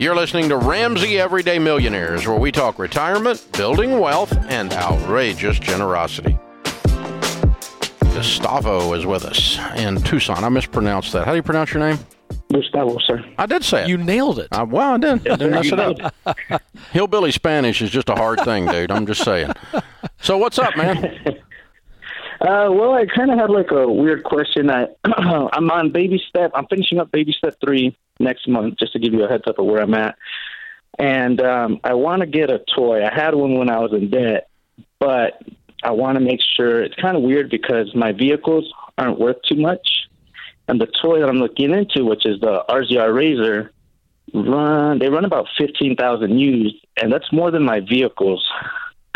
[0.00, 6.38] You're listening to Ramsey Everyday Millionaires, where we talk retirement, building wealth, and outrageous generosity.
[8.00, 10.44] Gustavo is with us in Tucson.
[10.44, 11.24] I mispronounced that.
[11.24, 11.98] How do you pronounce your name?
[12.52, 13.24] Gustavo, sir.
[13.38, 13.88] I did say it.
[13.88, 14.46] You nailed it.
[14.52, 15.26] Uh, well, I did.
[15.28, 16.62] I didn't mess it up.
[16.92, 18.92] Hillbilly Spanish is just a hard thing, dude.
[18.92, 19.52] I'm just saying.
[20.20, 21.42] So what's up, man?
[22.40, 24.70] Uh, well, I kind of had like a weird question.
[24.70, 26.52] I I'm on baby step.
[26.54, 29.58] I'm finishing up baby step three next month, just to give you a heads up
[29.58, 30.16] of where I'm at.
[30.98, 33.04] And um, I want to get a toy.
[33.04, 34.48] I had one when I was in debt,
[35.00, 35.42] but
[35.82, 36.82] I want to make sure.
[36.82, 40.08] It's kind of weird because my vehicles aren't worth too much,
[40.68, 43.72] and the toy that I'm looking into, which is the RZR Razor,
[44.32, 48.48] run they run about fifteen thousand used, and that's more than my vehicles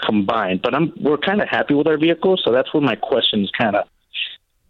[0.04, 0.60] combined.
[0.62, 3.50] But I'm we're kind of happy with our vehicles, so that's where my question is
[3.56, 3.86] kind of.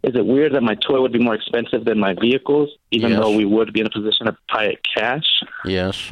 [0.03, 3.19] Is it weird that my toy would be more expensive than my vehicles, even Yes.
[3.21, 5.23] though we would be in a position to buy it cash?
[5.65, 6.11] Yes.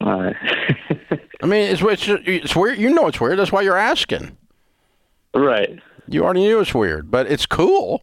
[0.00, 0.36] All right.
[1.42, 2.78] I mean, it's, it's it's weird.
[2.78, 3.38] You know it's weird.
[3.38, 4.36] That's why you're asking.
[5.34, 5.78] right.
[6.08, 8.02] You already knew it's weird, but it's cool.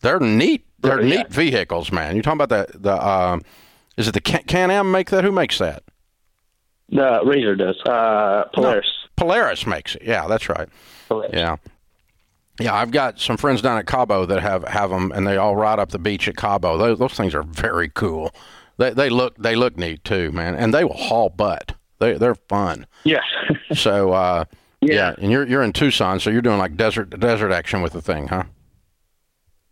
[0.00, 0.64] They're neat.
[0.80, 1.16] They're Right, yeah.
[1.18, 2.14] neat vehicles, man.
[2.16, 3.42] You're talking about the the um,
[3.96, 5.22] is it the Can- Can-Am make that?
[5.24, 5.82] Who makes that?
[6.88, 7.80] The Razor does.
[7.82, 8.86] Uh, Polaris.
[9.16, 10.02] Polaris makes it.
[10.04, 10.68] Yeah, that's right.
[11.08, 11.32] Polaris.
[11.34, 11.56] Yeah.
[12.60, 15.56] Yeah, I've got some friends down at Cabo that have have them, and they all
[15.56, 16.76] ride up the beach at Cabo.
[16.76, 18.30] Those, those things are very cool.
[18.76, 21.74] They they look they look neat too, man, and they will haul butt.
[21.98, 22.86] They they're fun.
[23.04, 23.22] Yeah.
[23.74, 24.44] So uh,
[24.80, 24.94] yeah.
[24.94, 25.14] Yeah.
[25.18, 28.28] and you're you're in Tucson, so you're doing like desert desert action with the thing,
[28.28, 28.44] huh?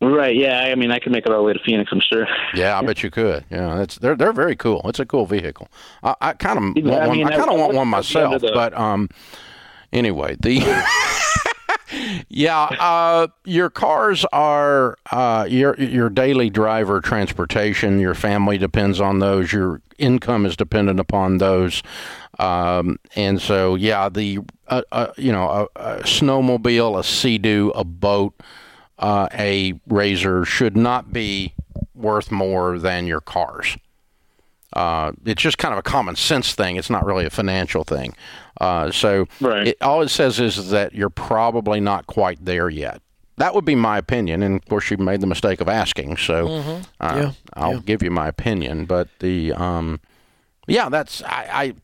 [0.00, 0.34] Right.
[0.34, 0.60] Yeah.
[0.60, 1.90] I mean, I could make it all the way to Phoenix.
[1.92, 2.26] I'm sure.
[2.54, 3.44] Yeah, I bet you could.
[3.50, 4.82] Yeah, they're they're very cool.
[4.86, 5.68] It's a cool vehicle.
[6.02, 7.16] I, I kind of want I one.
[7.18, 9.08] mean, I kind I- of want I one myself, the- but um,
[9.92, 10.60] anyway, the
[12.28, 17.98] yeah, uh, your cars are uh your your daily driver transportation.
[18.00, 19.52] Your family depends on those.
[19.52, 21.82] Your income is dependent upon those.
[22.38, 24.38] Um, and so yeah, the
[24.68, 28.34] uh, uh, you know a, a snowmobile, a sea-doo, a boat
[29.00, 31.54] uh, a razor should not be
[31.94, 33.76] worth more than your cars.
[34.72, 36.76] Uh, it's just kind of a common sense thing.
[36.76, 38.14] It's not really a financial thing.
[38.60, 39.68] Uh, so Right.
[39.68, 43.02] it, all it says is that you're probably not quite there yet.
[43.38, 46.46] That would be my opinion, and of course you made the mistake of asking, so
[47.00, 47.80] uh, Yeah, I'll yeah.
[47.84, 48.84] give you my opinion.
[48.84, 49.98] But the um,
[50.68, 51.74] yeah, that's I, I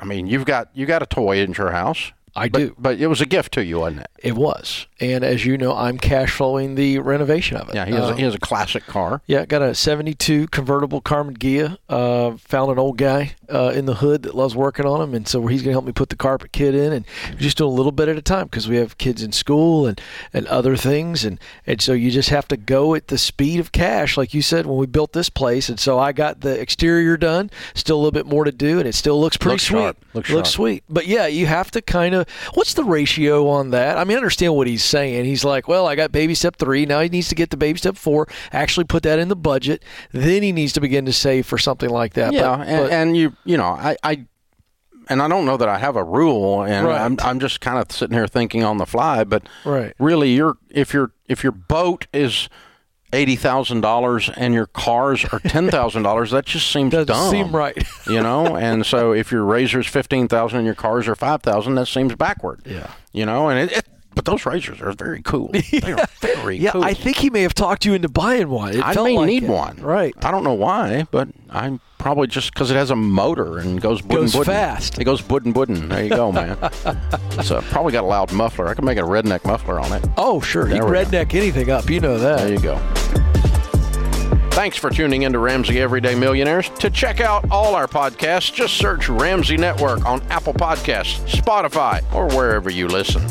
[0.00, 2.12] I mean you've got you got a toy in your house.
[2.36, 2.74] I but, do.
[2.78, 4.10] but it was a gift to you, wasn't it?
[4.20, 7.74] It was, and as you know, I'm cash flowing the renovation of it.
[7.74, 9.22] Yeah, he has, a, he has a classic car.
[9.26, 11.78] Yeah, got a 72 convertible Karmann Ghia.
[11.88, 15.28] Uh, found an old guy uh, in the hood that loves working on them, and
[15.28, 17.04] so he's going to help me put the carpet kit in, and
[17.36, 20.00] just doing a little bit at a time because we have kids in school and,
[20.32, 23.72] and other things, and, and so you just have to go at the speed of
[23.72, 25.68] cash, like you said when we built this place.
[25.68, 28.88] And so I got the exterior done, still a little bit more to do, and
[28.88, 29.78] it still looks pretty Looks sweet.
[29.78, 30.04] sharp.
[30.14, 30.54] Looks looks sharp.
[30.54, 30.84] sweet.
[30.88, 32.17] But yeah, you have to kind of.
[32.54, 33.98] What's the ratio on that?
[33.98, 35.24] I mean, I understand what he's saying.
[35.24, 36.86] He's like, well, I got baby step three.
[36.86, 38.26] Now he needs to get to baby step four.
[38.52, 39.84] Actually, put that in the budget.
[40.12, 42.32] Then he needs to begin to save for something like that.
[42.32, 44.24] Yeah, But- and, but- and you you know I, I
[45.10, 47.00] and I don't know that I have a rule, and Right.
[47.00, 49.24] I'm I'm just kind of sitting here thinking on the fly.
[49.24, 49.94] But Right.
[49.98, 52.48] really, your if your if your boat is
[53.12, 57.30] eighty thousand dollars and your cars are ten thousand dollars, that just seems doesn't dumb.
[57.30, 57.76] seem right.
[58.06, 58.56] you know.
[58.68, 62.14] And so if your razor's fifteen thousand and your cars are five thousand, that seems
[62.14, 62.60] backward.
[62.66, 62.90] Yeah.
[63.12, 63.78] you know, and it.
[63.78, 65.52] it but those razors are very cool.
[65.70, 66.82] They are very yeah, cool.
[66.82, 68.74] I think he may have talked you into buying one.
[68.74, 69.48] It I may like need it.
[69.48, 69.76] one.
[69.76, 70.12] Right.
[70.24, 74.00] I don't know why, but I'm probably just because it has a motor and goes
[74.00, 74.98] buddin' Goes fast.
[74.98, 75.88] It goes buddin' buddin'.
[75.88, 76.56] There you go, man.
[77.42, 78.68] so probably got a loud muffler.
[78.68, 80.04] I can make a redneck muffler on it.
[80.16, 80.64] Oh, sure.
[80.66, 81.04] There can we go.
[81.04, 81.90] redneck anything up.
[81.90, 82.38] You know that.
[82.38, 82.76] There you go.
[84.52, 86.68] Thanks for tuning in to Ramsey Everyday Millionaires.
[86.80, 92.26] To check out all our podcasts, just search Ramsey Network on Apple Podcasts, Spotify, or
[92.36, 93.22] wherever you listen.